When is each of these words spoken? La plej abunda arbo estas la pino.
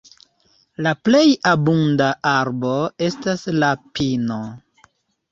La 0.85 0.91
plej 1.07 1.25
abunda 1.49 2.07
arbo 2.29 2.71
estas 3.09 3.43
la 3.65 3.69
pino. 3.99 4.39